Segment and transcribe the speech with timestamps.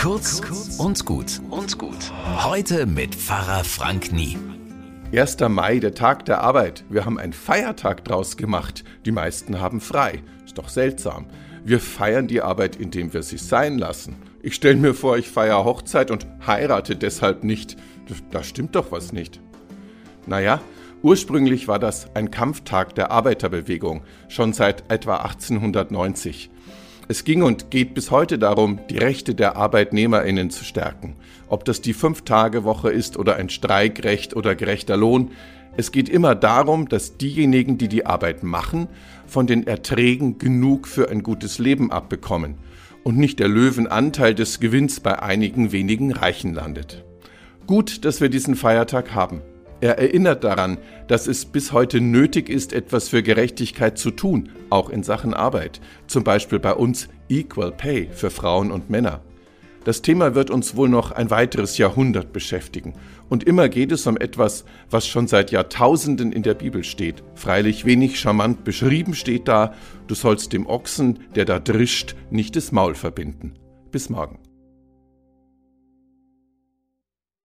[0.00, 0.40] Kurz
[0.78, 2.10] und gut und gut.
[2.42, 4.38] Heute mit Pfarrer Frank Nie.
[5.14, 5.36] 1.
[5.50, 6.86] Mai, der Tag der Arbeit.
[6.88, 8.82] Wir haben einen Feiertag draus gemacht.
[9.04, 10.22] Die meisten haben frei.
[10.46, 11.26] Ist doch seltsam.
[11.64, 14.16] Wir feiern die Arbeit, indem wir sie sein lassen.
[14.40, 17.76] Ich stelle mir vor, ich feiere Hochzeit und heirate deshalb nicht.
[18.30, 19.38] Da stimmt doch was nicht.
[20.26, 20.62] Naja,
[21.02, 26.50] ursprünglich war das ein Kampftag der Arbeiterbewegung, schon seit etwa 1890.
[27.10, 31.16] Es ging und geht bis heute darum, die Rechte der Arbeitnehmerinnen zu stärken.
[31.48, 35.32] Ob das die Fünf-Tage-Woche ist oder ein Streikrecht oder gerechter Lohn.
[35.76, 38.86] Es geht immer darum, dass diejenigen, die die Arbeit machen,
[39.26, 42.58] von den Erträgen genug für ein gutes Leben abbekommen
[43.02, 47.04] und nicht der Löwenanteil des Gewinns bei einigen wenigen Reichen landet.
[47.66, 49.42] Gut, dass wir diesen Feiertag haben.
[49.80, 54.90] Er erinnert daran, dass es bis heute nötig ist, etwas für Gerechtigkeit zu tun, auch
[54.90, 59.22] in Sachen Arbeit, zum Beispiel bei uns Equal Pay für Frauen und Männer.
[59.84, 62.92] Das Thema wird uns wohl noch ein weiteres Jahrhundert beschäftigen.
[63.30, 67.22] Und immer geht es um etwas, was schon seit Jahrtausenden in der Bibel steht.
[67.34, 69.72] Freilich wenig charmant beschrieben steht da,
[70.06, 73.54] du sollst dem Ochsen, der da drischt, nicht das Maul verbinden.
[73.90, 74.49] Bis morgen.